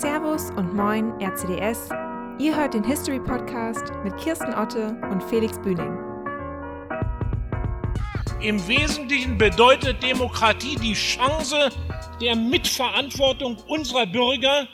[0.00, 1.88] Servus und Moin RCDS.
[2.40, 5.96] Ihr hört den History Podcast mit Kirsten Otte und Felix Bühning.
[8.40, 11.70] Im Wesentlichen bedeutet Demokratie die Chance
[12.20, 14.66] der Mitverantwortung unserer Bürger.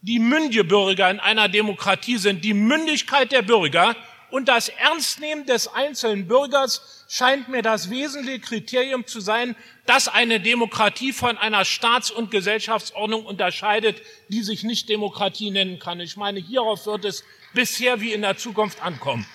[0.00, 3.96] Die mündige Bürger in einer Demokratie sind die Mündigkeit der Bürger
[4.32, 9.54] und das Ernstnehmen des einzelnen Bürgers scheint mir das wesentliche Kriterium zu sein,
[9.84, 16.00] das eine Demokratie von einer Staats- und Gesellschaftsordnung unterscheidet, die sich nicht Demokratie nennen kann.
[16.00, 19.26] Ich meine, hierauf wird es bisher wie in der Zukunft ankommen.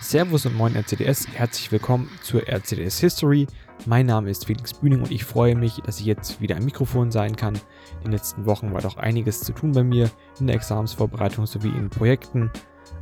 [0.00, 3.48] Servus und moin RCDS, herzlich willkommen zur RCDS History.
[3.84, 7.10] Mein Name ist Felix Bühning und ich freue mich, dass ich jetzt wieder am Mikrofon
[7.10, 7.54] sein kann.
[7.96, 10.08] In den letzten Wochen war doch einiges zu tun bei mir
[10.38, 12.52] in der Examensvorbereitung sowie in Projekten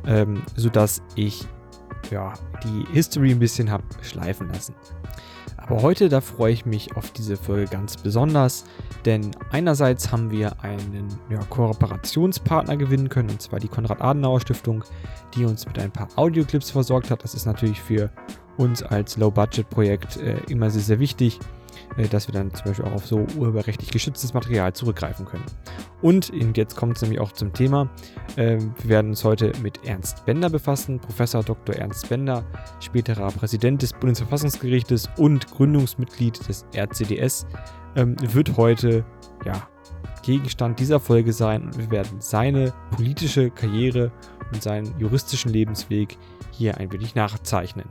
[0.05, 1.45] ähm, sodass ich
[2.11, 4.75] ja, die History ein bisschen habe schleifen lassen.
[5.57, 8.65] Aber heute, da freue ich mich auf diese Folge ganz besonders,
[9.05, 14.83] denn einerseits haben wir einen ja, Kooperationspartner gewinnen können, und zwar die Konrad-Adenauer-Stiftung,
[15.35, 17.23] die uns mit ein paar Audioclips versorgt hat.
[17.23, 18.09] Das ist natürlich für
[18.57, 21.39] uns als Low-Budget-Projekt äh, immer sehr, sehr wichtig.
[21.97, 25.45] Äh, dass wir dann zum Beispiel auch auf so urheberrechtlich geschütztes Material zurückgreifen können.
[26.01, 27.89] Und jetzt kommt es nämlich auch zum Thema.
[28.37, 31.75] Ähm, wir werden uns heute mit Ernst Bender befassen, Professor Dr.
[31.75, 32.43] Ernst Bender,
[32.79, 37.45] späterer Präsident des Bundesverfassungsgerichtes und Gründungsmitglied des RCDS,
[37.95, 39.05] ähm, wird heute
[39.45, 39.67] ja,
[40.23, 44.11] Gegenstand dieser Folge sein und wir werden seine politische Karriere
[44.51, 46.17] und seinen juristischen Lebensweg
[46.51, 47.85] hier ein wenig nachzeichnen.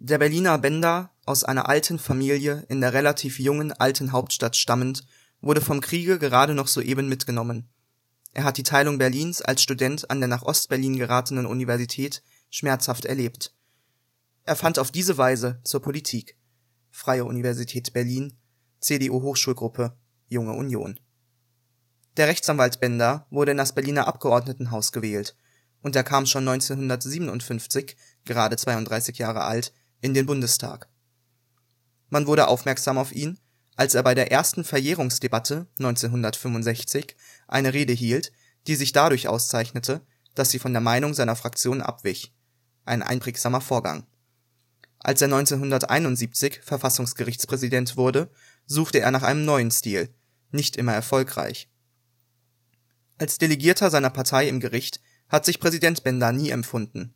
[0.00, 5.04] Der Berliner Bender aus einer alten Familie in der relativ jungen alten Hauptstadt stammend,
[5.40, 7.68] wurde vom Kriege gerade noch soeben mitgenommen.
[8.32, 13.52] Er hat die Teilung Berlins als Student an der nach Ostberlin geratenen Universität schmerzhaft erlebt.
[14.44, 16.36] Er fand auf diese Weise zur Politik.
[16.92, 18.38] Freie Universität Berlin,
[18.78, 21.00] CDU Hochschulgruppe, Junge Union.
[22.16, 25.36] Der Rechtsanwalt Bender wurde in das Berliner Abgeordnetenhaus gewählt
[25.82, 30.88] und er kam schon 1957, gerade 32 Jahre alt, in den Bundestag.
[32.08, 33.38] Man wurde aufmerksam auf ihn,
[33.76, 37.16] als er bei der ersten Verjährungsdebatte 1965
[37.46, 38.32] eine Rede hielt,
[38.66, 40.00] die sich dadurch auszeichnete,
[40.34, 42.34] dass sie von der Meinung seiner Fraktion abwich.
[42.84, 44.06] Ein einprägsamer Vorgang.
[44.98, 48.30] Als er 1971 Verfassungsgerichtspräsident wurde,
[48.66, 50.12] suchte er nach einem neuen Stil,
[50.50, 51.70] nicht immer erfolgreich.
[53.18, 57.14] Als Delegierter seiner Partei im Gericht hat sich Präsident Bender nie empfunden.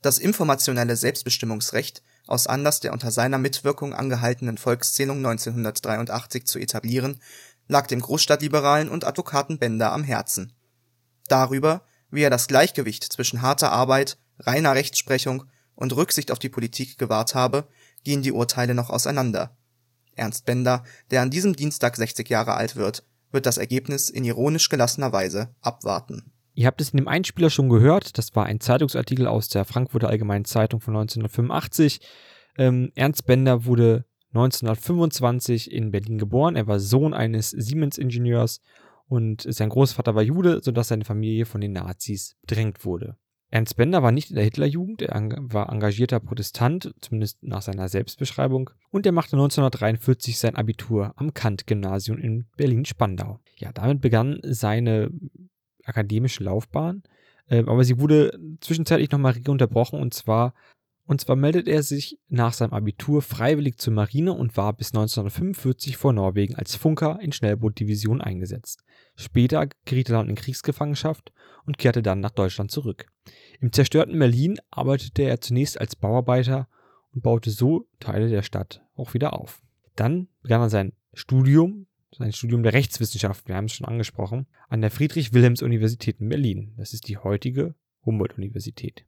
[0.00, 7.20] Das informationelle Selbstbestimmungsrecht aus Anlass der unter seiner Mitwirkung angehaltenen Volkszählung 1983 zu etablieren,
[7.68, 10.52] lag dem Großstadtliberalen und Advokaten Bender am Herzen.
[11.28, 15.44] Darüber, wie er das Gleichgewicht zwischen harter Arbeit, reiner Rechtsprechung
[15.74, 17.66] und Rücksicht auf die Politik gewahrt habe,
[18.04, 19.56] gehen die Urteile noch auseinander.
[20.14, 24.68] Ernst Bender, der an diesem Dienstag 60 Jahre alt wird, wird das Ergebnis in ironisch
[24.68, 29.26] gelassener Weise abwarten Ihr habt es in dem Einspieler schon gehört, das war ein Zeitungsartikel
[29.26, 32.00] aus der Frankfurter Allgemeinen Zeitung von 1985.
[32.58, 34.04] Ähm, Ernst Bender wurde
[34.34, 36.56] 1925 in Berlin geboren.
[36.56, 38.60] Er war Sohn eines Siemens-Ingenieurs
[39.08, 43.16] und sein Großvater war Jude, sodass seine Familie von den Nazis bedrängt wurde.
[43.50, 48.70] Ernst Bender war nicht in der Hitlerjugend, er war engagierter Protestant, zumindest nach seiner Selbstbeschreibung,
[48.90, 53.40] und er machte 1943 sein Abitur am Kant-Gymnasium in Berlin-Spandau.
[53.58, 55.10] Ja, damit begann seine
[55.92, 57.02] akademische Laufbahn,
[57.46, 60.54] äh, aber sie wurde zwischenzeitlich nochmal unterbrochen und zwar
[61.04, 65.96] und zwar meldet er sich nach seinem Abitur freiwillig zur Marine und war bis 1945
[65.96, 68.84] vor Norwegen als Funker in Schnellbootdivision eingesetzt.
[69.16, 71.32] Später geriet er dann in Kriegsgefangenschaft
[71.66, 73.06] und kehrte dann nach Deutschland zurück.
[73.60, 76.68] Im zerstörten Berlin arbeitete er zunächst als Bauarbeiter
[77.12, 79.60] und baute so Teile der Stadt auch wieder auf.
[79.96, 81.86] Dann begann er sein Studium
[82.16, 86.74] sein Studium der Rechtswissenschaft, wir haben es schon angesprochen, an der Friedrich-Wilhelms-Universität in Berlin.
[86.76, 87.74] Das ist die heutige
[88.04, 89.04] Humboldt-Universität.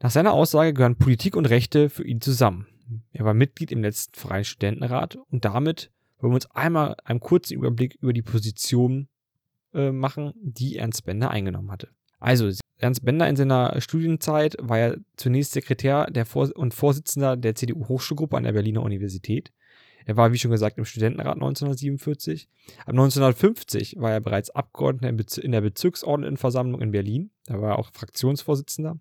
[0.00, 2.66] Nach seiner Aussage gehören Politik und Rechte für ihn zusammen.
[3.12, 7.54] Er war Mitglied im letzten Freien Studentenrat und damit wollen wir uns einmal einen kurzen
[7.54, 9.08] Überblick über die Position
[9.74, 11.88] äh, machen, die Ernst Bender eingenommen hatte.
[12.18, 18.36] Also, Ernst Bender in seiner Studienzeit war er zunächst Sekretär Vor und Vorsitzender der CDU-Hochschulgruppe
[18.36, 19.52] an der Berliner Universität.
[20.06, 22.48] Er war, wie schon gesagt, im Studentenrat 1947.
[22.80, 27.30] Ab 1950 war er bereits Abgeordneter in der Bezirksordnetenversammlung in Berlin.
[27.46, 28.98] Da war er auch Fraktionsvorsitzender.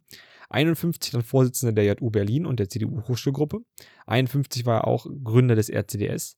[0.50, 3.60] 51 dann Vorsitzender der JU Berlin und der CDU-Hochschulgruppe.
[4.08, 6.38] 51 war er auch Gründer des RCDS.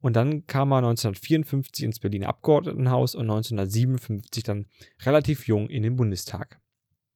[0.00, 4.66] Und dann kam er 1954 ins Berliner Abgeordnetenhaus und 1957 dann
[5.02, 6.59] relativ jung in den Bundestag.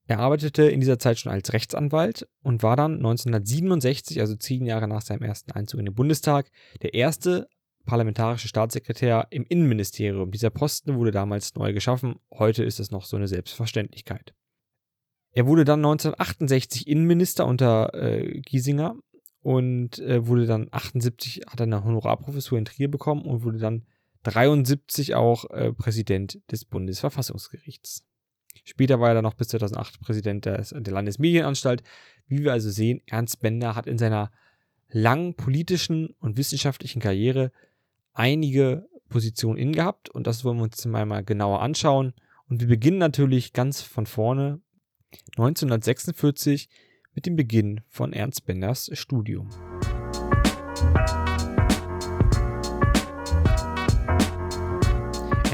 [0.06, 4.86] Er arbeitete in dieser Zeit schon als Rechtsanwalt und war dann 1967, also zehn Jahre
[4.86, 6.50] nach seinem ersten Einzug in den Bundestag,
[6.82, 7.48] der erste
[7.86, 10.30] parlamentarische Staatssekretär im Innenministerium.
[10.30, 14.34] Dieser Posten wurde damals neu geschaffen, heute ist es noch so eine Selbstverständlichkeit.
[15.32, 18.96] Er wurde dann 1968 Innenminister unter äh, Giesinger
[19.40, 23.84] und äh, wurde dann 78, hat eine Honorarprofessur in Trier bekommen und wurde dann
[24.22, 28.04] 73 auch äh, Präsident des Bundesverfassungsgerichts.
[28.62, 31.82] Später war er dann noch bis 2008 Präsident des, der Landesmedienanstalt.
[32.26, 34.30] Wie wir also sehen, Ernst Bender hat in seiner
[34.88, 37.50] langen politischen und wissenschaftlichen Karriere
[38.12, 42.14] einige Positionen innegehabt und das wollen wir uns mal genauer anschauen.
[42.48, 44.60] Und wir beginnen natürlich ganz von vorne
[45.36, 46.68] 1946
[47.14, 49.48] mit dem Beginn von Ernst Benders Studium.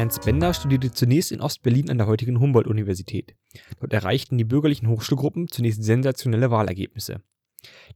[0.00, 3.34] Ernst Bender studierte zunächst in Ostberlin an der heutigen Humboldt-Universität.
[3.80, 7.20] Dort erreichten die bürgerlichen Hochschulgruppen zunächst sensationelle Wahlergebnisse.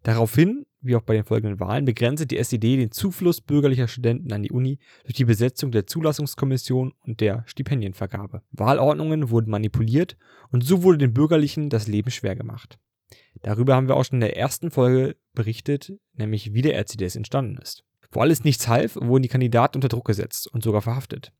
[0.02, 4.42] Daraufhin, wie auch bei den folgenden Wahlen, begrenzte die SED den Zufluss bürgerlicher Studenten an
[4.42, 8.42] die Uni durch die Besetzung der Zulassungskommission und der Stipendienvergabe.
[8.52, 10.18] Wahlordnungen wurden manipuliert
[10.50, 12.78] und so wurde den Bürgerlichen das Leben schwer gemacht.
[13.40, 17.56] Darüber haben wir auch schon in der ersten Folge berichtet, nämlich wie der RCDS entstanden
[17.56, 17.82] ist.
[18.12, 21.32] Wo alles nichts half, wurden die Kandidaten unter Druck gesetzt und sogar verhaftet.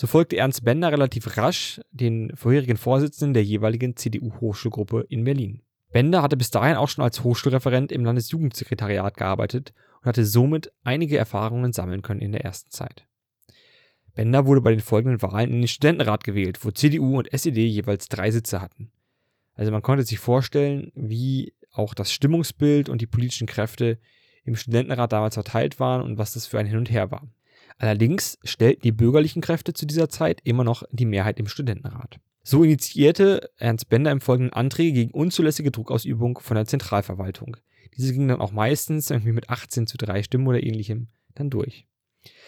[0.00, 5.60] So folgte Ernst Bender relativ rasch den vorherigen Vorsitzenden der jeweiligen CDU-Hochschulgruppe in Berlin.
[5.90, 11.18] Bender hatte bis dahin auch schon als Hochschulreferent im Landesjugendsekretariat gearbeitet und hatte somit einige
[11.18, 13.08] Erfahrungen sammeln können in der ersten Zeit.
[14.14, 18.06] Bender wurde bei den folgenden Wahlen in den Studentenrat gewählt, wo CDU und SED jeweils
[18.06, 18.92] drei Sitze hatten.
[19.54, 23.98] Also man konnte sich vorstellen, wie auch das Stimmungsbild und die politischen Kräfte
[24.44, 27.26] im Studentenrat damals verteilt waren und was das für ein Hin und Her war.
[27.78, 32.18] Allerdings stellten die bürgerlichen Kräfte zu dieser Zeit immer noch die Mehrheit im Studentenrat.
[32.42, 37.56] So initiierte Ernst Bender im Folgenden Anträge gegen unzulässige Druckausübung von der Zentralverwaltung.
[37.96, 41.86] Diese gingen dann auch meistens irgendwie mit 18 zu 3 Stimmen oder ähnlichem dann durch.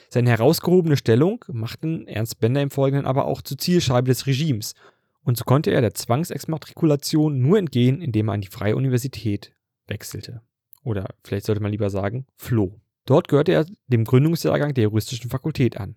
[0.09, 4.75] Seine herausgehobene Stellung machten Ernst Bender im Folgenden aber auch zur Zielscheibe des Regimes
[5.23, 9.53] und so konnte er der Zwangsexmatrikulation nur entgehen, indem er an die Freie Universität
[9.87, 10.41] wechselte.
[10.82, 12.81] Oder vielleicht sollte man lieber sagen, floh.
[13.06, 15.97] Dort gehörte er dem Gründungsjahrgang der juristischen Fakultät an.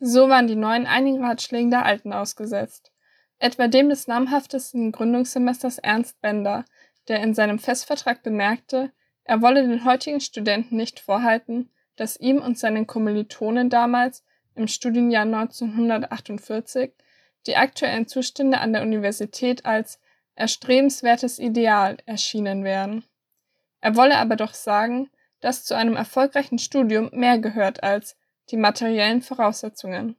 [0.00, 2.90] So waren die neuen einigen Ratschlägen der Alten ausgesetzt.
[3.38, 6.64] Etwa dem des namhaftesten Gründungssemesters Ernst Bender,
[7.08, 8.92] der in seinem Festvertrag bemerkte,
[9.24, 14.24] er wolle den heutigen Studenten nicht vorhalten, dass ihm und seinen Kommilitonen damals
[14.54, 16.92] im Studienjahr 1948
[17.46, 20.00] die aktuellen Zustände an der Universität als
[20.34, 23.04] erstrebenswertes Ideal erschienen wären.
[23.80, 25.10] Er wolle aber doch sagen,
[25.42, 28.16] dass zu einem erfolgreichen Studium mehr gehört als
[28.50, 30.16] die materiellen Voraussetzungen.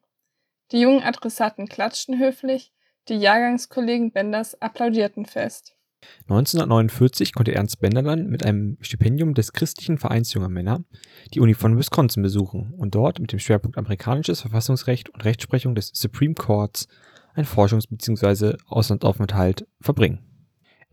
[0.71, 2.71] Die jungen Adressaten klatschten höflich,
[3.09, 5.75] die Jahrgangskollegen Benders applaudierten fest.
[6.27, 10.83] 1949 konnte Ernst Bender dann mit einem Stipendium des Christlichen Vereins junger Männer
[11.33, 15.91] die Uni von Wisconsin besuchen und dort mit dem Schwerpunkt amerikanisches Verfassungsrecht und Rechtsprechung des
[15.93, 16.87] Supreme Courts
[17.33, 18.57] ein Forschungs- bzw.
[18.67, 20.32] Auslandsaufenthalt verbringen.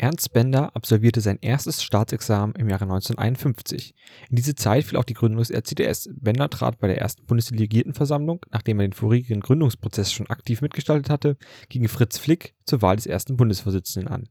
[0.01, 3.95] Ernst Bender absolvierte sein erstes Staatsexamen im Jahre 1951.
[4.31, 6.09] In diese Zeit fiel auch die Gründung des RCDS.
[6.15, 11.37] Bender trat bei der ersten Bundesdelegiertenversammlung, nachdem er den vorigen Gründungsprozess schon aktiv mitgestaltet hatte,
[11.69, 14.29] gegen Fritz Flick zur Wahl des ersten Bundesvorsitzenden an.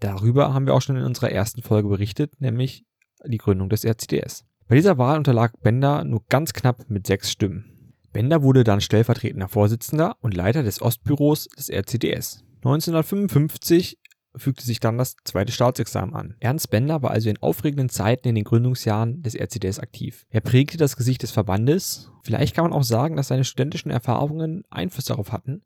[0.00, 2.84] Darüber haben wir auch schon in unserer ersten Folge berichtet, nämlich
[3.24, 4.44] die Gründung des RCDS.
[4.66, 7.94] Bei dieser Wahl unterlag Bender nur ganz knapp mit sechs Stimmen.
[8.12, 12.42] Bender wurde dann stellvertretender Vorsitzender und Leiter des Ostbüros des RCDS.
[12.64, 13.98] 1955
[14.36, 16.36] fügte sich dann das zweite Staatsexamen an.
[16.40, 20.26] Ernst Bender war also in aufregenden Zeiten in den Gründungsjahren des RCDS aktiv.
[20.30, 22.10] Er prägte das Gesicht des Verbandes.
[22.22, 25.62] Vielleicht kann man auch sagen, dass seine studentischen Erfahrungen Einfluss darauf hatten,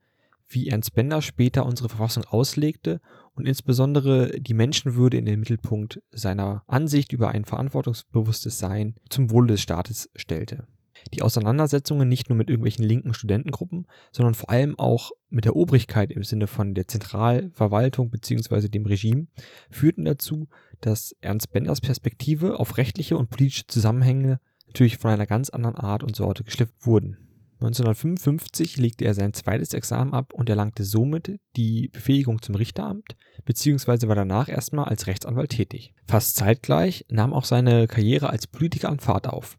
[0.49, 3.01] wie Ernst Bender später unsere Verfassung auslegte
[3.35, 9.49] und insbesondere die Menschenwürde in den Mittelpunkt seiner Ansicht über ein verantwortungsbewusstes Sein zum Wohle
[9.49, 10.67] des Staates stellte.
[11.15, 16.11] Die Auseinandersetzungen nicht nur mit irgendwelchen linken Studentengruppen, sondern vor allem auch mit der Obrigkeit
[16.11, 18.69] im Sinne von der Zentralverwaltung bzw.
[18.69, 19.27] dem Regime
[19.71, 20.49] führten dazu,
[20.81, 26.03] dass Ernst Benders Perspektive auf rechtliche und politische Zusammenhänge natürlich von einer ganz anderen Art
[26.03, 27.19] und Sorte geschliffen wurden.
[27.61, 34.09] 1955 legte er sein zweites Examen ab und erlangte somit die Befähigung zum Richteramt, beziehungsweise
[34.09, 35.95] war danach erstmal als Rechtsanwalt tätig.
[36.07, 39.57] Fast zeitgleich nahm auch seine Karriere als Politiker an Fahrt auf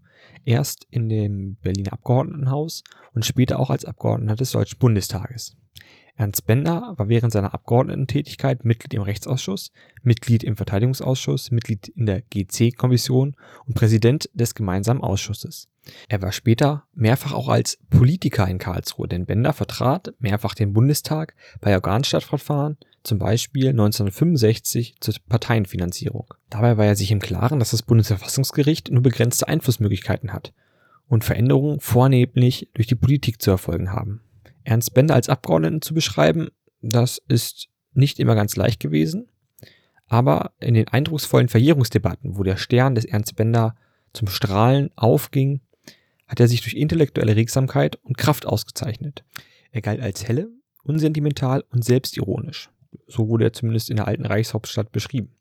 [0.47, 5.55] erst in dem Berliner Abgeordnetenhaus und später auch als Abgeordneter des Deutschen Bundestages.
[6.15, 12.21] Ernst Bender war während seiner Abgeordnetentätigkeit Mitglied im Rechtsausschuss, Mitglied im Verteidigungsausschuss, Mitglied in der
[12.21, 13.35] GC-Kommission
[13.65, 15.69] und Präsident des gemeinsamen Ausschusses.
[16.09, 21.35] Er war später mehrfach auch als Politiker in Karlsruhe, denn Bender vertrat mehrfach den Bundestag
[21.61, 22.77] bei Organstadtverfahren,
[23.07, 26.33] zum Beispiel 1965 zur Parteienfinanzierung.
[26.49, 30.53] Dabei war er sich im Klaren, dass das Bundesverfassungsgericht nur begrenzte Einflussmöglichkeiten hat
[31.07, 34.21] und Veränderungen vornehmlich durch die Politik zu erfolgen haben.
[34.63, 36.49] Ernst Bender als Abgeordneten zu beschreiben,
[36.81, 39.27] das ist nicht immer ganz leicht gewesen,
[40.07, 43.75] aber in den eindrucksvollen Verjährungsdebatten, wo der Stern des Ernst Bender
[44.13, 45.61] zum Strahlen aufging,
[46.27, 49.23] hat er sich durch intellektuelle Regsamkeit und Kraft ausgezeichnet.
[49.71, 50.49] Er galt als helle,
[50.83, 52.69] unsentimental und selbstironisch.
[53.07, 55.35] So wurde er zumindest in der alten Reichshauptstadt beschrieben.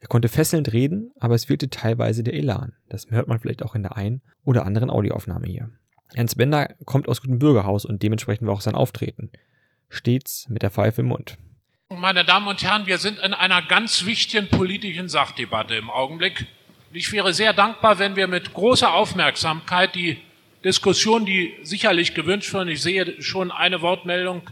[0.00, 2.74] Er konnte fesselnd reden, aber es fehlte teilweise der Elan.
[2.88, 5.70] Das hört man vielleicht auch in der einen oder anderen Audioaufnahme hier.
[6.14, 9.30] Ernst Bender kommt aus gutem Bürgerhaus und dementsprechend war auch sein Auftreten.
[9.88, 11.38] Stets mit der Pfeife im Mund.
[11.88, 16.46] Meine Damen und Herren, wir sind in einer ganz wichtigen politischen Sachdebatte im Augenblick.
[16.92, 20.18] Ich wäre sehr dankbar, wenn wir mit großer Aufmerksamkeit die
[20.64, 24.42] Diskussion, die sicherlich gewünscht wird, ich sehe schon eine Wortmeldung,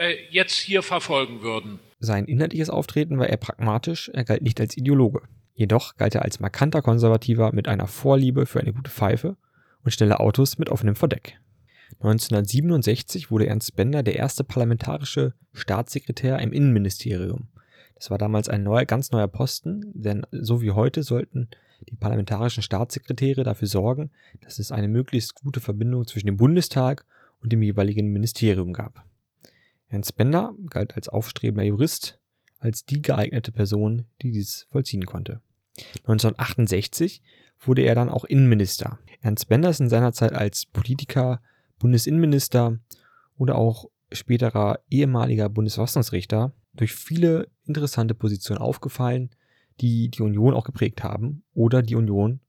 [0.00, 1.78] äh, jetzt hier verfolgen würden.
[1.98, 5.22] Sein inhaltliches Auftreten war eher pragmatisch, er galt nicht als Ideologe.
[5.54, 9.36] Jedoch galt er als markanter Konservativer mit einer Vorliebe für eine gute Pfeife
[9.84, 11.38] und schnelle Autos mit offenem Verdeck.
[11.98, 17.48] 1967 wurde Ernst Bender der erste parlamentarische Staatssekretär im Innenministerium.
[17.94, 21.50] Das war damals ein neuer, ganz neuer Posten, denn so wie heute sollten
[21.90, 27.04] die parlamentarischen Staatssekretäre dafür sorgen, dass es eine möglichst gute Verbindung zwischen dem Bundestag
[27.42, 29.04] und dem jeweiligen Ministerium gab.
[29.90, 32.18] Ernst Bender galt als aufstrebender Jurist
[32.58, 35.40] als die geeignete Person, die dies vollziehen konnte.
[36.02, 37.22] 1968
[37.60, 38.98] wurde er dann auch Innenminister.
[39.20, 41.40] Ernst Bender ist in seiner Zeit als Politiker,
[41.78, 42.78] Bundesinnenminister
[43.36, 49.30] oder auch späterer ehemaliger Bundesverfassungsrichter durch viele interessante Positionen aufgefallen,
[49.80, 52.40] die die Union auch geprägt haben oder die Union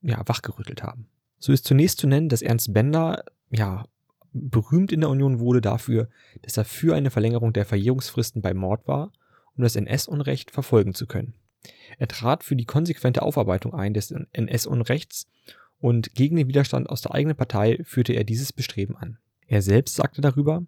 [0.00, 1.08] ja, wachgerüttelt haben.
[1.38, 3.84] So ist zunächst zu nennen, dass Ernst Bender ja
[4.32, 6.08] berühmt in der Union wurde dafür,
[6.42, 9.12] dass er für eine Verlängerung der Verjährungsfristen bei Mord war,
[9.56, 11.34] um das NS-Unrecht verfolgen zu können.
[11.98, 15.28] Er trat für die konsequente Aufarbeitung ein des NS-Unrechts
[15.78, 19.18] und gegen den Widerstand aus der eigenen Partei führte er dieses Bestreben an.
[19.46, 20.64] Er selbst sagte darüber,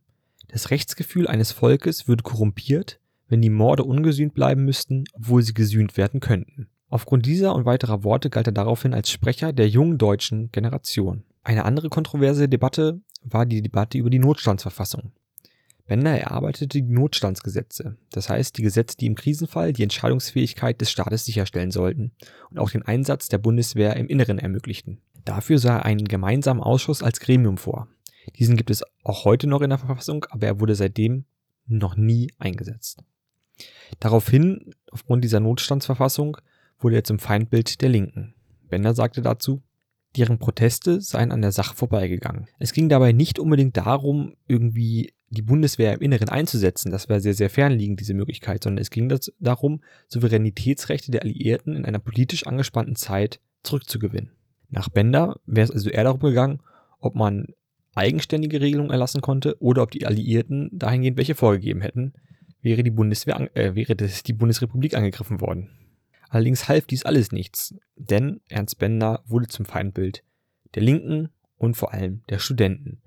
[0.48, 5.96] das Rechtsgefühl eines Volkes würde korrumpiert, wenn die Morde ungesühnt bleiben müssten, obwohl sie gesühnt
[5.96, 6.68] werden könnten.
[6.88, 11.24] Aufgrund dieser und weiterer Worte galt er daraufhin als Sprecher der jungen deutschen Generation.
[11.42, 15.12] Eine andere kontroverse Debatte war die Debatte über die Notstandsverfassung.
[15.86, 21.26] Bender erarbeitete die Notstandsgesetze, das heißt die Gesetze, die im Krisenfall die Entscheidungsfähigkeit des Staates
[21.26, 22.12] sicherstellen sollten
[22.50, 25.02] und auch den Einsatz der Bundeswehr im Inneren ermöglichten.
[25.26, 27.88] Dafür sah er einen gemeinsamen Ausschuss als Gremium vor.
[28.38, 31.24] Diesen gibt es auch heute noch in der Verfassung, aber er wurde seitdem
[31.66, 33.02] noch nie eingesetzt.
[34.00, 36.38] Daraufhin, aufgrund dieser Notstandsverfassung,
[36.78, 38.34] wurde er zum Feindbild der Linken.
[38.68, 39.62] Bender sagte dazu,
[40.16, 42.46] deren Proteste seien an der Sache vorbeigegangen.
[42.58, 47.34] Es ging dabei nicht unbedingt darum, irgendwie die Bundeswehr im Inneren einzusetzen, das wäre sehr,
[47.34, 52.94] sehr fernliegend, diese Möglichkeit, sondern es ging darum, Souveränitätsrechte der Alliierten in einer politisch angespannten
[52.94, 54.30] Zeit zurückzugewinnen.
[54.68, 56.60] Nach Bender wäre es also eher darum gegangen,
[57.00, 57.48] ob man
[57.94, 62.12] eigenständige Regelungen erlassen konnte oder ob die Alliierten dahingehend welche vorgegeben hätten,
[62.60, 65.70] wäre die Bundeswehr, äh, wäre das die Bundesrepublik angegriffen worden.
[66.34, 70.24] Allerdings half dies alles nichts, denn Ernst Bender wurde zum Feindbild
[70.74, 73.00] der Linken und vor allem der Studenten.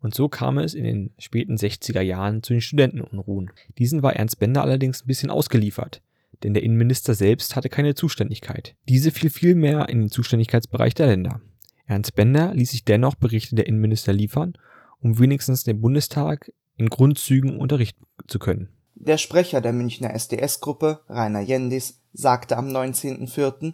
[0.00, 3.52] Und so kam es in den späten 60er Jahren zu den Studentenunruhen.
[3.78, 6.02] Diesen war Ernst Bender allerdings ein bisschen ausgeliefert,
[6.42, 8.74] denn der Innenminister selbst hatte keine Zuständigkeit.
[8.88, 11.40] Diese fiel vielmehr in den Zuständigkeitsbereich der Länder.
[11.86, 14.54] Ernst Bender ließ sich dennoch Berichte der Innenminister liefern,
[14.98, 18.70] um wenigstens den Bundestag in Grundzügen unterrichten zu können.
[18.94, 23.72] Der Sprecher der Münchner SDS-Gruppe, Rainer Jendis, sagte am 19.04.,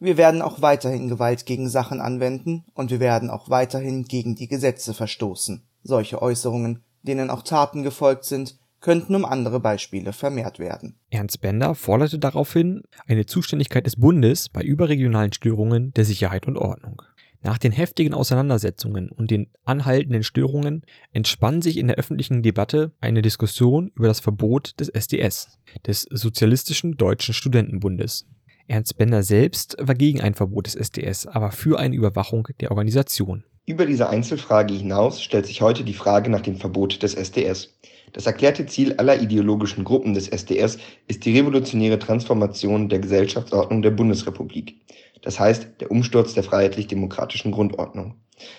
[0.00, 4.46] wir werden auch weiterhin Gewalt gegen Sachen anwenden und wir werden auch weiterhin gegen die
[4.46, 5.62] Gesetze verstoßen.
[5.82, 10.94] Solche Äußerungen, denen auch Taten gefolgt sind, könnten um andere Beispiele vermehrt werden.
[11.10, 17.02] Ernst Bender forderte daraufhin eine Zuständigkeit des Bundes bei überregionalen Störungen der Sicherheit und Ordnung.
[17.40, 23.22] Nach den heftigen Auseinandersetzungen und den anhaltenden Störungen entspann sich in der öffentlichen Debatte eine
[23.22, 28.26] Diskussion über das Verbot des SDS, des Sozialistischen Deutschen Studentenbundes.
[28.66, 33.44] Ernst Bender selbst war gegen ein Verbot des SDS, aber für eine Überwachung der Organisation.
[33.66, 37.74] Über diese Einzelfrage hinaus stellt sich heute die Frage nach dem Verbot des SDS.
[38.12, 43.90] Das erklärte Ziel aller ideologischen Gruppen des SDS ist die revolutionäre Transformation der Gesellschaftsordnung der
[43.90, 44.76] Bundesrepublik
[45.22, 48.14] das heißt der Umsturz der freiheitlich-demokratischen Grundordnung,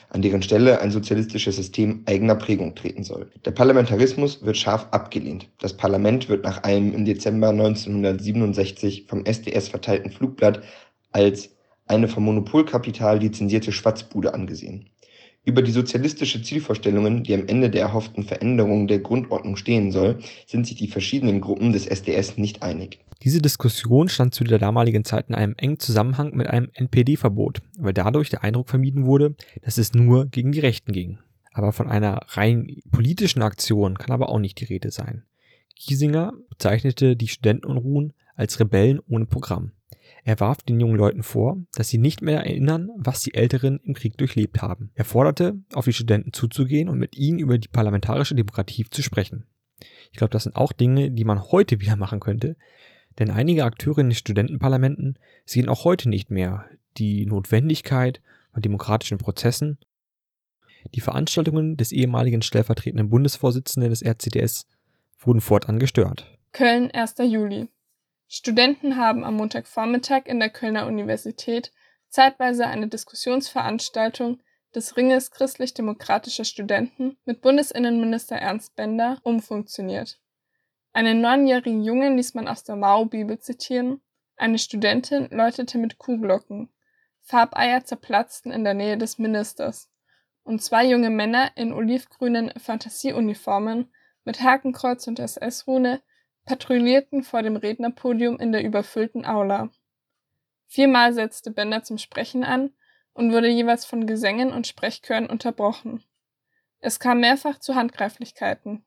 [0.10, 3.30] an deren Stelle ein sozialistisches System eigener Prägung treten soll.
[3.46, 5.50] Der Parlamentarismus wird scharf abgelehnt.
[5.60, 10.62] Das Parlament wird nach einem im Dezember 1967 vom SDS verteilten Flugblatt
[11.12, 11.50] als
[11.88, 14.90] eine vom Monopolkapital lizenzierte Schwatzbude angesehen.
[15.46, 20.68] Über die sozialistische Zielvorstellungen, die am Ende der erhofften Veränderung der Grundordnung stehen soll, sind
[20.68, 23.00] sich die verschiedenen Gruppen des SDS nicht einig.
[23.24, 27.94] Diese Diskussion stand zu der damaligen Zeit in einem engen Zusammenhang mit einem NPD-Verbot, weil
[27.94, 31.20] dadurch der Eindruck vermieden wurde, dass es nur gegen die Rechten ging.
[31.52, 35.24] Aber von einer rein politischen Aktion kann aber auch nicht die Rede sein.
[35.76, 39.74] Giesinger bezeichnete die Studentenunruhen als Rebellen ohne Programm.
[40.24, 43.96] Er warf den jungen Leuten vor, dass sie nicht mehr erinnern, was die Älteren im
[43.96, 44.92] Krieg durchlebt haben.
[44.96, 49.46] Er forderte, auf die Studenten zuzugehen und mit ihnen über die parlamentarische Demokratie zu sprechen.
[50.12, 52.58] Ich glaube, das sind auch Dinge, die man heute wieder machen könnte,
[53.20, 56.66] denn einige Akteure in den Studentenparlamenten sehen auch heute nicht mehr
[56.98, 58.22] die Notwendigkeit
[58.54, 59.78] von demokratischen Prozessen.
[60.96, 64.66] Die Veranstaltungen des ehemaligen stellvertretenden Bundesvorsitzenden des RCDS
[65.20, 66.26] wurden fortan gestört.
[66.54, 67.16] Köln, 1.
[67.20, 67.68] Juli.
[68.28, 71.72] Studenten haben am Montagvormittag in der Kölner Universität
[72.10, 74.40] zeitweise eine Diskussionsveranstaltung
[74.74, 80.20] des Ringes christlich-demokratischer Studenten mit Bundesinnenminister Ernst Bender umfunktioniert.
[80.92, 84.02] Einen neunjährigen Jungen ließ man aus der Mao-Bibel zitieren,
[84.36, 86.70] eine Studentin läutete mit Kuhglocken,
[87.22, 89.90] Farbeier zerplatzten in der Nähe des Ministers
[90.44, 93.94] und zwei junge Männer in olivgrünen Fantasieuniformen
[94.24, 96.02] mit Hakenkreuz und SS-Rune
[96.46, 99.70] patrouillierten vor dem Rednerpodium in der überfüllten Aula.
[100.66, 102.72] Viermal setzte Bender zum Sprechen an
[103.14, 106.04] und wurde jeweils von Gesängen und Sprechchören unterbrochen.
[106.80, 108.86] Es kam mehrfach zu Handgreiflichkeiten.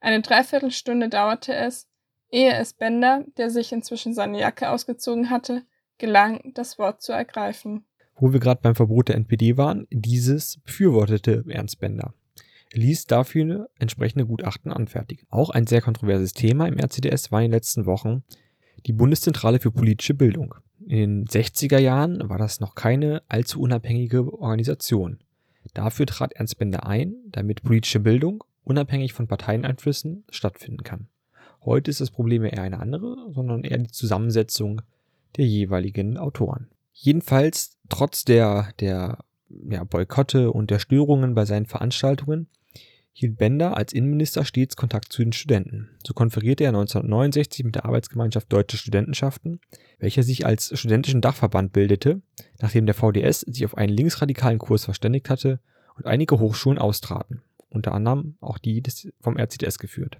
[0.00, 1.88] Eine Dreiviertelstunde dauerte es,
[2.30, 5.62] ehe es Bender, der sich inzwischen seine Jacke ausgezogen hatte,
[5.98, 7.84] gelang, das Wort zu ergreifen.
[8.14, 12.14] Wo wir gerade beim Verbot der NPD waren, dieses befürwortete Ernst Bender.
[12.70, 15.26] Er ließ dafür entsprechende Gutachten anfertigen.
[15.30, 18.24] Auch ein sehr kontroverses Thema im RCDS war in den letzten Wochen
[18.86, 20.54] die Bundeszentrale für politische Bildung.
[20.86, 25.18] In den 60er Jahren war das noch keine allzu unabhängige Organisation.
[25.74, 31.08] Dafür trat Ernst Bender ein, damit politische Bildung unabhängig von Parteieneinflüssen stattfinden kann.
[31.64, 34.82] Heute ist das Problem eher eine andere, sondern eher die Zusammensetzung
[35.36, 36.68] der jeweiligen Autoren.
[36.92, 42.48] Jedenfalls, trotz der, der ja, Boykotte und der Störungen bei seinen Veranstaltungen,
[43.12, 45.88] hielt Bender als Innenminister stets Kontakt zu den Studenten.
[46.06, 49.60] So konferierte er 1969 mit der Arbeitsgemeinschaft Deutsche Studentenschaften,
[49.98, 52.22] welcher sich als studentischen Dachverband bildete,
[52.60, 55.58] nachdem der VDS sich auf einen linksradikalen Kurs verständigt hatte
[55.96, 60.18] und einige Hochschulen austraten, unter anderem auch die des, vom RCDS geführt.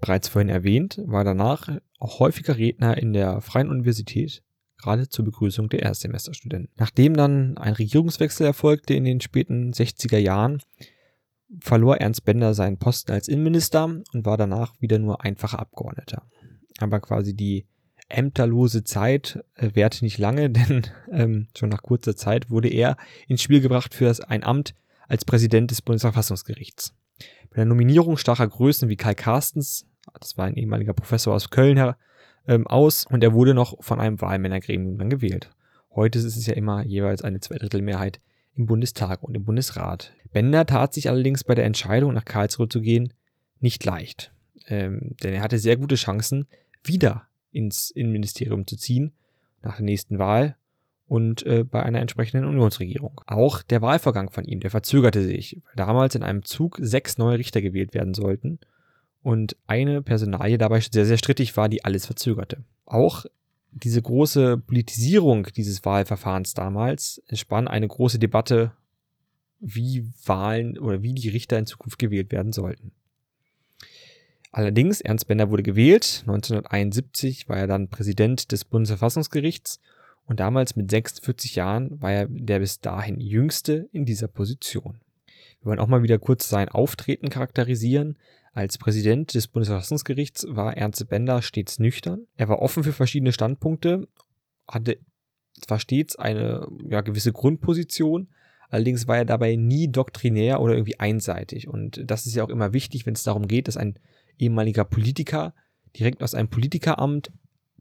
[0.00, 4.42] Bereits vorhin erwähnt, war danach auch häufiger Redner in der Freien Universität,
[4.78, 6.72] gerade zur Begrüßung der Erstsemesterstudenten.
[6.76, 10.62] Nachdem dann ein Regierungswechsel erfolgte in den späten 60er Jahren,
[11.60, 16.22] verlor Ernst Bender seinen Posten als Innenminister und war danach wieder nur einfacher Abgeordneter.
[16.78, 17.66] Aber quasi die
[18.08, 22.96] ämterlose Zeit äh, währte nicht lange, denn ähm, schon nach kurzer Zeit wurde er
[23.28, 24.74] ins Spiel gebracht für das, ein Amt
[25.10, 26.94] als Präsident des Bundesverfassungsgerichts.
[27.50, 29.84] Bei der Nominierung stacher Größen wie Kai Carstens,
[30.18, 31.98] das war ein ehemaliger Professor aus Köln, her,
[32.46, 35.50] ähm, aus und er wurde noch von einem Wahlmännergremium dann gewählt.
[35.92, 38.20] Heute ist es ja immer jeweils eine Zweidrittelmehrheit
[38.54, 40.12] im Bundestag und im Bundesrat.
[40.32, 43.12] Bender tat sich allerdings bei der Entscheidung, nach Karlsruhe zu gehen,
[43.58, 44.32] nicht leicht.
[44.68, 46.46] Ähm, denn er hatte sehr gute Chancen,
[46.84, 49.12] wieder ins Innenministerium zu ziehen,
[49.60, 50.56] nach der nächsten Wahl
[51.10, 53.20] und äh, bei einer entsprechenden Unionsregierung.
[53.26, 57.36] Auch der Wahlvorgang von ihm, der verzögerte sich, weil damals in einem Zug sechs neue
[57.36, 58.60] Richter gewählt werden sollten
[59.20, 62.62] und eine Personalie dabei sehr, sehr strittig war, die alles verzögerte.
[62.86, 63.26] Auch
[63.72, 68.70] diese große Politisierung dieses Wahlverfahrens damals entspann eine große Debatte,
[69.58, 72.92] wie Wahlen oder wie die Richter in Zukunft gewählt werden sollten.
[74.52, 76.20] Allerdings, Ernst Bender wurde gewählt.
[76.28, 79.80] 1971 war er dann Präsident des Bundesverfassungsgerichts
[80.30, 85.00] und damals mit 46 Jahren war er der bis dahin jüngste in dieser Position.
[85.58, 88.16] Wir wollen auch mal wieder kurz sein Auftreten charakterisieren.
[88.52, 92.28] Als Präsident des Bundesverfassungsgerichts war Ernst Bender stets nüchtern.
[92.36, 94.06] Er war offen für verschiedene Standpunkte,
[94.68, 94.98] hatte
[95.60, 98.28] zwar stets eine ja, gewisse Grundposition,
[98.68, 101.66] allerdings war er dabei nie doktrinär oder irgendwie einseitig.
[101.66, 103.98] Und das ist ja auch immer wichtig, wenn es darum geht, dass ein
[104.38, 105.54] ehemaliger Politiker
[105.98, 107.32] direkt aus einem Politikeramt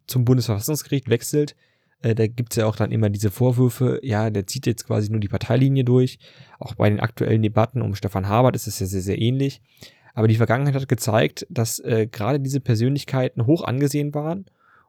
[0.07, 1.55] zum Bundesverfassungsgericht wechselt.
[2.01, 5.11] Äh, da gibt es ja auch dann immer diese Vorwürfe, ja, der zieht jetzt quasi
[5.11, 6.19] nur die Parteilinie durch.
[6.59, 9.61] Auch bei den aktuellen Debatten um Stefan Habert ist es ja sehr, sehr ähnlich.
[10.13, 14.45] Aber die Vergangenheit hat gezeigt, dass äh, gerade diese Persönlichkeiten hoch angesehen waren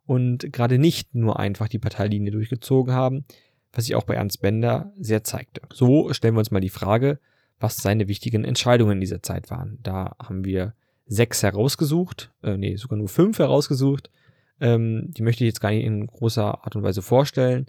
[0.07, 3.25] und gerade nicht nur einfach die Parteilinie durchgezogen haben,
[3.73, 5.61] was sich auch bei Ernst Bender sehr zeigte.
[5.73, 7.21] So stellen wir uns mal die Frage,
[7.61, 9.79] was seine wichtigen Entscheidungen in dieser Zeit waren.
[9.83, 10.75] Da haben wir
[11.07, 14.11] sechs herausgesucht, äh, nee, sogar nur fünf herausgesucht.
[14.61, 17.67] Ähm, die möchte ich jetzt gar nicht in großer Art und Weise vorstellen,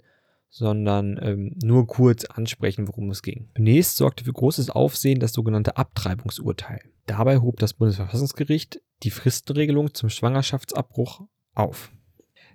[0.48, 3.48] sondern ähm, nur kurz ansprechen, worum es ging.
[3.56, 6.80] Zunächst sorgte für großes Aufsehen das sogenannte Abtreibungsurteil.
[7.06, 11.22] Dabei hob das Bundesverfassungsgericht die Fristenregelung zum Schwangerschaftsabbruch
[11.54, 11.90] auf.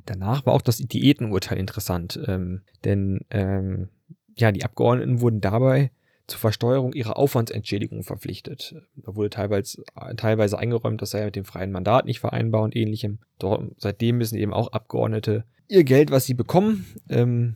[0.06, 3.90] Danach war auch das Diätenurteil interessant, ähm, denn ähm,
[4.36, 5.92] ja, die Abgeordneten wurden dabei
[6.28, 8.76] zur Versteuerung ihrer Aufwandsentschädigung verpflichtet.
[8.98, 9.84] Da wurde teilweise,
[10.18, 13.20] teilweise eingeräumt, das sei mit dem freien Mandat nicht vereinbar und ähnlichem.
[13.40, 17.56] Dort, seitdem müssen eben auch Abgeordnete ihr Geld, was sie bekommen, ähm,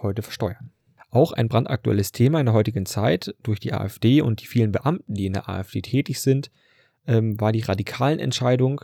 [0.00, 0.70] heute versteuern.
[1.10, 5.14] Auch ein brandaktuelles Thema in der heutigen Zeit durch die AfD und die vielen Beamten,
[5.14, 6.50] die in der AfD tätig sind,
[7.06, 8.80] ähm, war die radikalen Entscheidung,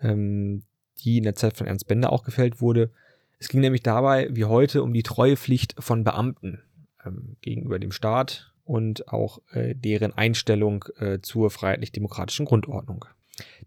[0.00, 0.62] ähm,
[0.98, 2.90] die in der Zeit von Ernst Bender auch gefällt wurde.
[3.38, 6.60] Es ging nämlich dabei, wie heute, um die Treuepflicht von Beamten
[7.04, 13.04] ähm, gegenüber dem Staat und auch äh, deren Einstellung äh, zur freiheitlich-demokratischen Grundordnung.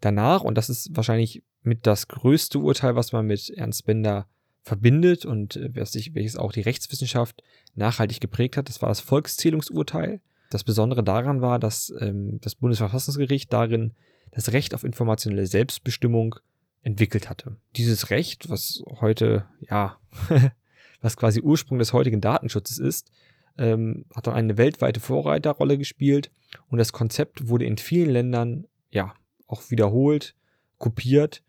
[0.01, 4.27] Danach, und das ist wahrscheinlich mit das größte Urteil, was man mit Ernst Bender
[4.62, 7.43] verbindet und äh, welches auch die Rechtswissenschaft
[7.75, 10.21] nachhaltig geprägt hat, das war das Volkszählungsurteil.
[10.49, 13.93] Das Besondere daran war, dass ähm, das Bundesverfassungsgericht darin
[14.31, 16.36] das Recht auf informationelle Selbstbestimmung
[16.81, 17.58] entwickelt hatte.
[17.75, 19.97] Dieses Recht, was heute, ja,
[21.01, 23.12] was quasi Ursprung des heutigen Datenschutzes ist,
[23.58, 26.32] ähm, hat dann eine weltweite Vorreiterrolle gespielt.
[26.70, 29.13] Und das Konzept wurde in vielen Ländern, ja,
[29.48, 30.36] auch wiederholt,
[30.78, 31.44] kopiert.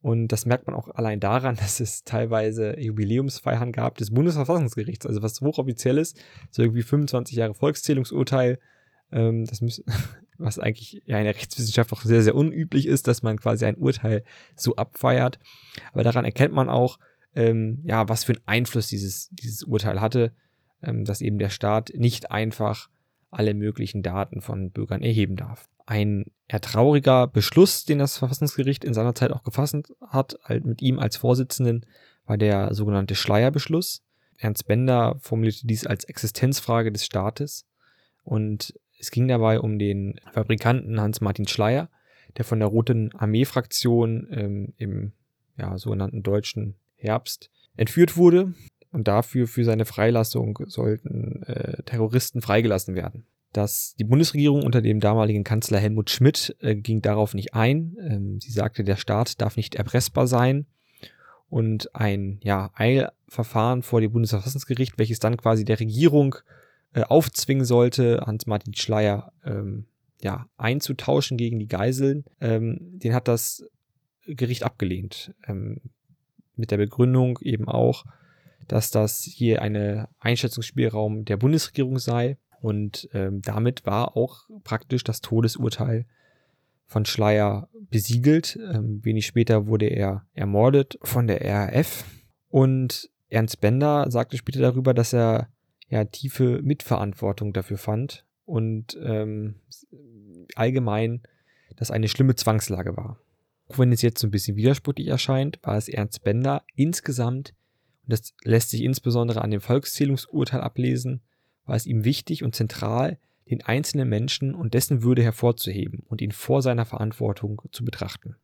[0.00, 5.22] Und das merkt man auch allein daran, dass es teilweise Jubiläumsfeiern gab des Bundesverfassungsgerichts, also
[5.22, 8.58] was hochoffiziell ist, so irgendwie 25 Jahre Volkszählungsurteil,
[9.12, 9.82] ähm, das muss,
[10.38, 13.76] was eigentlich ja in der Rechtswissenschaft auch sehr, sehr unüblich ist, dass man quasi ein
[13.76, 14.24] Urteil
[14.56, 15.38] so abfeiert.
[15.92, 16.98] Aber daran erkennt man auch,
[17.34, 20.32] ähm, ja, was für einen Einfluss dieses, dieses Urteil hatte,
[21.04, 22.88] dass eben der Staat nicht einfach
[23.30, 25.68] alle möglichen Daten von Bürgern erheben darf.
[25.86, 30.80] Ein eher trauriger Beschluss, den das Verfassungsgericht in seiner Zeit auch gefasst hat, halt mit
[30.82, 31.84] ihm als Vorsitzenden,
[32.26, 34.02] war der sogenannte Schleierbeschluss.
[34.38, 37.66] Ernst Bender formulierte dies als Existenzfrage des Staates
[38.22, 41.90] und es ging dabei um den Fabrikanten Hans-Martin Schleier,
[42.36, 45.12] der von der Roten Armee-Fraktion ähm, im
[45.56, 48.54] ja, sogenannten deutschen Herbst entführt wurde
[48.94, 53.26] und dafür für seine Freilassung sollten äh, Terroristen freigelassen werden.
[53.52, 57.96] Das, die Bundesregierung unter dem damaligen Kanzler Helmut Schmidt äh, ging darauf nicht ein.
[58.00, 60.66] Ähm, sie sagte, der Staat darf nicht erpressbar sein
[61.50, 66.36] und ein ja, Eilverfahren vor dem Bundesverfassungsgericht, welches dann quasi der Regierung
[66.94, 69.86] äh, aufzwingen sollte, Hans-Martin Schleier ähm,
[70.20, 73.64] ja, einzutauschen gegen die Geiseln, ähm, den hat das
[74.26, 75.34] Gericht abgelehnt.
[75.46, 75.80] Ähm,
[76.56, 78.04] mit der Begründung eben auch,
[78.68, 82.38] dass das hier eine Einschätzungsspielraum der Bundesregierung sei.
[82.60, 86.06] Und ähm, damit war auch praktisch das Todesurteil
[86.86, 88.58] von Schleier besiegelt.
[88.72, 92.04] Ähm, wenig später wurde er ermordet von der RAF.
[92.48, 95.48] Und Ernst Bender sagte später darüber, dass er
[95.88, 99.56] ja tiefe Mitverantwortung dafür fand und ähm,
[100.54, 101.22] allgemein,
[101.76, 103.18] dass eine schlimme Zwangslage war.
[103.68, 107.54] Auch wenn es jetzt so ein bisschen widersprüchlich erscheint, war es Ernst Bender insgesamt
[108.06, 111.22] das lässt sich insbesondere an dem Volkszählungsurteil ablesen,
[111.64, 113.18] war es ihm wichtig und zentral,
[113.50, 118.36] den einzelnen Menschen und dessen Würde hervorzuheben und ihn vor seiner Verantwortung zu betrachten.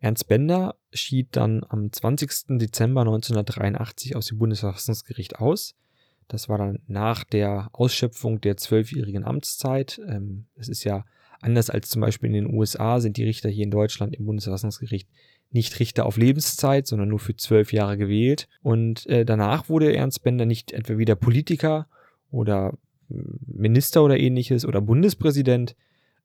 [0.00, 2.58] Ernst Bender schied dann am 20.
[2.58, 5.76] Dezember 1983 aus dem Bundesverfassungsgericht aus.
[6.26, 10.00] Das war dann nach der Ausschöpfung der zwölfjährigen Amtszeit.
[10.08, 11.04] Ähm, es ist ja
[11.40, 15.08] anders als zum Beispiel in den USA sind die Richter hier in Deutschland im Bundesverfassungsgericht
[15.50, 18.48] nicht Richter auf Lebenszeit, sondern nur für zwölf Jahre gewählt.
[18.62, 21.86] Und äh, danach wurde Ernst Bender nicht etwa wieder Politiker
[22.30, 22.74] oder
[23.08, 25.74] hm, Minister oder ähnliches oder Bundespräsident.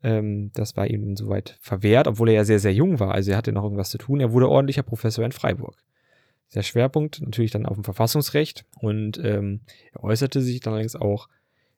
[0.04, 3.14] Ähm, das war ihm insoweit verwehrt, obwohl er ja sehr, sehr jung war.
[3.14, 4.20] Also er hatte noch irgendwas zu tun.
[4.20, 5.84] Er wurde ordentlicher Professor in Freiburg.
[6.54, 9.62] Der Schwerpunkt natürlich dann auf dem Verfassungsrecht und ähm,
[9.94, 11.28] er äußerte sich dann allerdings auch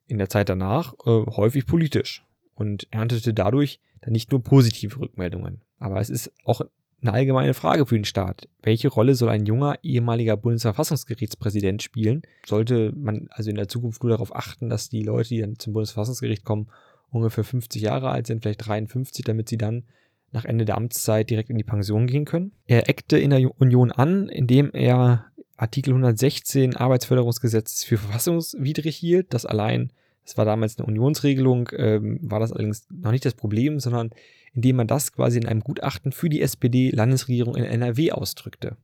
[0.08, 5.62] in der Zeit danach äh, häufig politisch und erntete dadurch dann nicht nur positive Rückmeldungen.
[5.80, 6.62] Aber es ist auch
[7.02, 8.48] eine allgemeine Frage für den Staat.
[8.64, 12.24] Welche Rolle soll ein junger ehemaliger Bundesverfassungsgerichtspräsident spielen?
[12.46, 15.74] Sollte man also in der Zukunft nur darauf achten, dass die Leute, die dann zum
[15.74, 16.68] Bundesverfassungsgericht kommen,
[17.12, 19.84] ungefähr 50 Jahre alt sind, vielleicht 53, damit sie dann
[20.32, 22.52] nach Ende der Amtszeit direkt in die Pension gehen können?
[22.66, 29.34] Er eckte in der Union an, indem er Artikel 116 Arbeitsförderungsgesetzes für verfassungswidrig hielt.
[29.34, 29.92] Das allein,
[30.26, 34.12] das war damals eine Unionsregelung, ähm, war das allerdings noch nicht das Problem, sondern
[34.58, 38.76] indem man das quasi in einem Gutachten für die SPD-Landesregierung in NRW ausdrückte.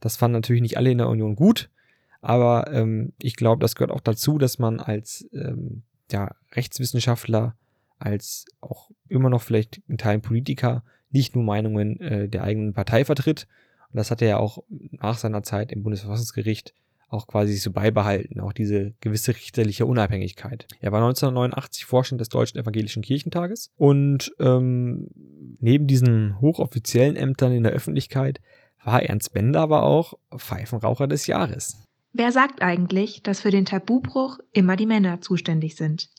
[0.00, 1.68] Das fanden natürlich nicht alle in der Union gut,
[2.22, 7.54] aber ähm, ich glaube, das gehört auch dazu, dass man als ähm, ja, Rechtswissenschaftler,
[7.98, 13.04] als auch immer noch vielleicht in Teilen Politiker nicht nur Meinungen äh, der eigenen Partei
[13.04, 13.46] vertritt.
[13.90, 16.72] Und das hat er ja auch nach seiner Zeit im Bundesverfassungsgericht
[17.08, 20.66] auch quasi so beibehalten, auch diese gewisse richterliche Unabhängigkeit.
[20.80, 25.08] Er war 1989 Vorstand des Deutschen Evangelischen Kirchentages und ähm,
[25.60, 28.40] neben diesen hochoffiziellen Ämtern in der Öffentlichkeit
[28.82, 31.84] war Ernst Bender aber auch Pfeifenraucher des Jahres.
[32.12, 36.10] Wer sagt eigentlich, dass für den Tabubruch immer die Männer zuständig sind?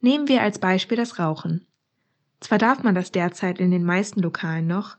[0.00, 1.66] Nehmen wir als Beispiel das Rauchen.
[2.40, 4.98] Zwar darf man das derzeit in den meisten Lokalen noch,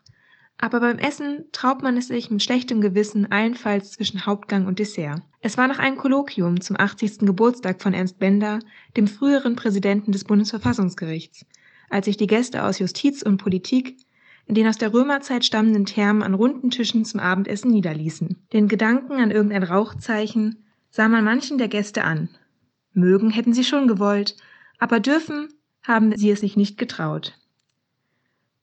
[0.57, 5.21] aber beim Essen traut man es sich mit schlechtem Gewissen allenfalls zwischen Hauptgang und Dessert.
[5.41, 7.19] Es war nach einem Kolloquium zum 80.
[7.19, 8.59] Geburtstag von Ernst Bender,
[8.95, 11.45] dem früheren Präsidenten des Bundesverfassungsgerichts,
[11.89, 13.97] als sich die Gäste aus Justiz und Politik
[14.47, 18.47] in den aus der Römerzeit stammenden Thermen an runden Tischen zum Abendessen niederließen.
[18.53, 22.29] Den Gedanken an irgendein Rauchzeichen sah man manchen der Gäste an.
[22.93, 24.37] Mögen hätten sie schon gewollt,
[24.77, 25.49] aber dürfen
[25.83, 27.37] haben sie es sich nicht getraut.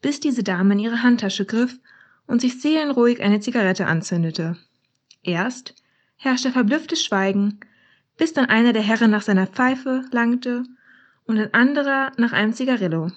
[0.02, 1.78] Bis diese Dame in ihre Handtasche griff
[2.26, 4.58] und sich seelenruhig eine Zigarette anzündete.
[5.22, 5.74] Erst
[6.16, 7.60] herrschte verblüfftes Schweigen,
[8.18, 10.64] bis dann einer der Herren nach seiner Pfeife langte
[11.24, 13.10] und ein anderer nach einem Zigarillo.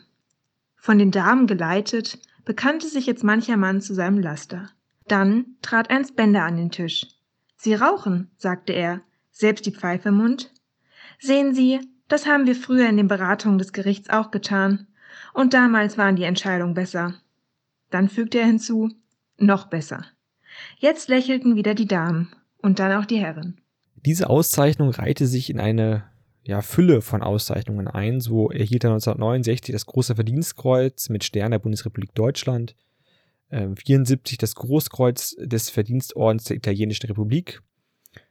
[0.78, 4.70] Von den Damen geleitet, bekannte sich jetzt mancher Mann zu seinem Laster.
[5.08, 7.08] Dann trat Ernst Bender an den Tisch.
[7.58, 10.52] Sie rauchen, sagte er, selbst die Pfeife im Mund.
[11.20, 14.88] Sehen Sie, das haben wir früher in den Beratungen des Gerichts auch getan.
[15.36, 17.14] Und damals waren die Entscheidungen besser.
[17.90, 18.90] Dann fügte er hinzu,
[19.38, 20.06] noch besser.
[20.78, 23.60] Jetzt lächelten wieder die Damen und dann auch die Herren.
[23.98, 26.06] Diese Auszeichnung reihte sich in eine
[26.44, 28.22] ja, Fülle von Auszeichnungen ein.
[28.22, 32.74] So erhielt er 1969 das Große Verdienstkreuz mit Stern der Bundesrepublik Deutschland,
[33.50, 37.62] äh, 74 das Großkreuz des Verdienstordens der Italienischen Republik,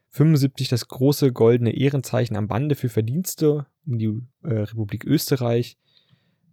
[0.09, 5.77] 75 das große goldene Ehrenzeichen am Bande für Verdienste um die äh, Republik Österreich,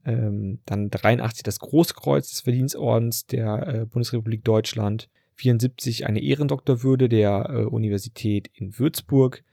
[0.05, 7.49] ähm, dann 83 das Großkreuz des Verdienstordens der äh, Bundesrepublik Deutschland, 74 eine Ehrendoktorwürde der
[7.49, 9.43] äh, Universität in Würzburg,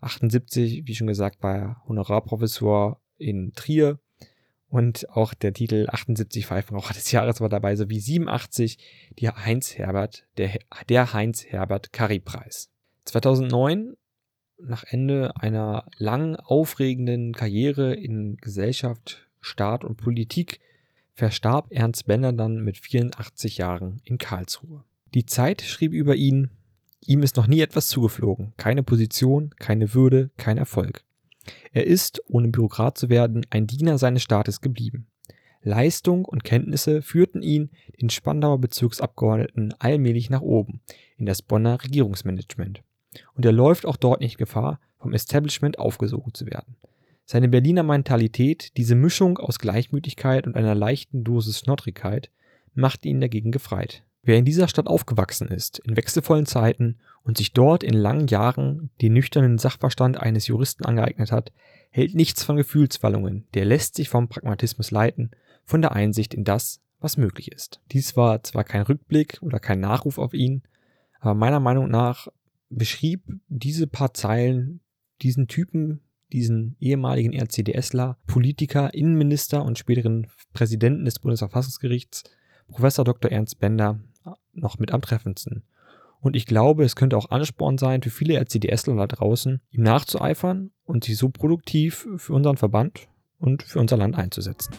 [0.00, 3.98] 78, wie schon gesagt, war Honorarprofessor in Trier.
[4.70, 8.78] Und auch der Titel 78 Pfeifenraucher des Jahres war dabei, sowie 87
[9.18, 12.70] die Heinz Herbert, der, der Heinz Herbert Curry Preis.
[13.06, 13.94] 2009,
[14.58, 20.60] nach Ende einer lang aufregenden Karriere in Gesellschaft, Staat und Politik,
[21.14, 24.84] verstarb Ernst Bender dann mit 84 Jahren in Karlsruhe.
[25.14, 26.50] Die Zeit schrieb über ihn,
[27.06, 31.04] Ihm ist noch nie etwas zugeflogen, keine Position, keine Würde, kein Erfolg.
[31.72, 35.06] Er ist, ohne Bürokrat zu werden, ein Diener seines Staates geblieben.
[35.62, 40.80] Leistung und Kenntnisse führten ihn, den Spandauer Bezirksabgeordneten, allmählich nach oben,
[41.16, 42.82] in das Bonner Regierungsmanagement.
[43.34, 46.76] Und er läuft auch dort nicht Gefahr, vom Establishment aufgesogen zu werden.
[47.30, 52.30] Seine Berliner Mentalität, diese Mischung aus Gleichmütigkeit und einer leichten Dosis Schnottrigkeit,
[52.72, 54.02] macht ihn dagegen gefreit.
[54.22, 58.88] Wer in dieser Stadt aufgewachsen ist, in wechselvollen Zeiten und sich dort in langen Jahren
[59.02, 61.52] den nüchternen Sachverstand eines Juristen angeeignet hat,
[61.90, 65.30] hält nichts von Gefühlswallungen, der lässt sich vom Pragmatismus leiten,
[65.66, 67.82] von der Einsicht in das, was möglich ist.
[67.92, 70.62] Dies war zwar kein Rückblick oder kein Nachruf auf ihn,
[71.20, 72.28] aber meiner Meinung nach
[72.70, 74.80] beschrieb diese paar Zeilen
[75.20, 76.00] diesen Typen,
[76.32, 82.24] diesen ehemaligen RCDSler, Politiker, Innenminister und späteren Präsidenten des Bundesverfassungsgerichts,
[82.68, 83.30] Professor Dr.
[83.30, 84.00] Ernst Bender,
[84.52, 85.62] noch mit am treffendsten.
[86.20, 90.72] Und ich glaube, es könnte auch Ansporn sein, für viele RCDSler da draußen, ihm nachzueifern
[90.84, 94.74] und sich so produktiv für unseren Verband und für unser Land einzusetzen.